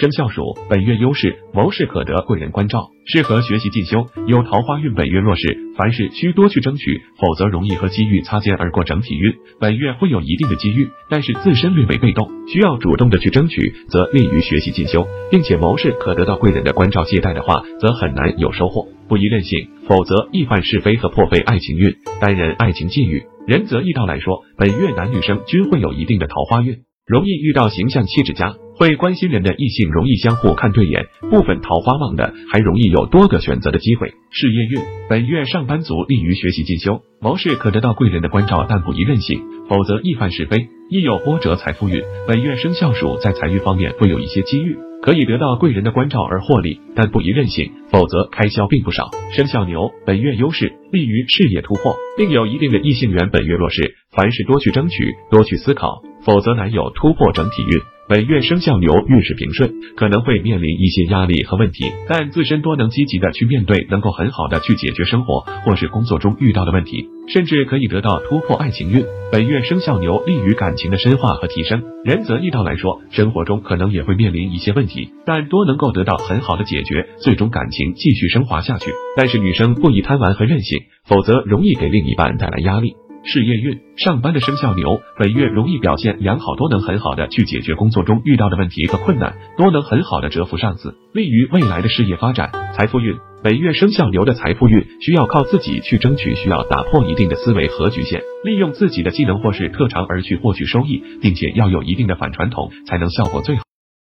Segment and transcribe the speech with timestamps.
[0.00, 4.06] 生肖属本月优势，谋事可得贵人关照，适合学习进修。
[4.26, 8.82] 有桃花运本月弱势，凡事需多去争取，否则容易和机遇擦肩而过。
[8.82, 18.88] 整体运本月会有一定的机遇，但是自身略为被动，需要主动的去争取，则利于学习进修，并且谋事可得到贵人的关照接待的话，则很难有收获。
[19.06, 21.92] 不宜任性，否则易犯是非和破费爱情运。
[22.22, 26.78] 单人爱情际遇，仁则易道来说，本月男女生均会有一定的桃花运，
[27.10, 28.54] 容易遇到形象气质佳。
[28.76, 34.14] 会关心人的异性容易相互看对眼，部分桃花旺的还容易有多个选择的机会。
[34.30, 42.00] 事业运本月上班族利于学习进修，谋事可得到贵人的关照，但不宜任性，否则易犯是非，亦有波折财富运。
[42.28, 49.10] 本月生肖鼠在财运方面会有一些机遇，可以得到贵人的关照而获利，但不宜任性，否则开销并不少。
[49.32, 53.30] 生肖牛本月优势利于事业突破，并有一定的异性缘。
[53.30, 57.32] 本月弱势，凡事多去争取，多去思考，否则难有突破。
[57.32, 57.80] 整体运。
[58.10, 68.56] 本月生肖牛运势平顺，可能会面临一些压力和问题，但自身多能积极的去面对，能够很好的去解决生活或是工作中遇到的问题，甚至可以得到突破。
[68.56, 71.84] 爱情运本月生肖牛利于感情的深化和提升。
[72.04, 78.90] 人则易道来说，生活中可能也会面临一些问题，但多能够得到很好的解决，最终感情继续升华下去。
[79.16, 82.94] 但是女生不宜贪玩和任性，否则容易给另一半带来压力。
[83.22, 92.50] 事业运，上班的生肖牛本月容易表现良好，多能很好的去解决工作中遇到的问题和困难，多能很好的折服上司，利于未来的事业发展。
[92.74, 103.69] 财富运，本月生肖牛的财富运需要靠自己去争取，需要打破一定的思维和局限，利用自己的技能或是特长而去获取收益，并且要有一定的反传统，才能效果最好。